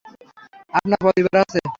[0.73, 1.59] আপনার পরিবার আছে?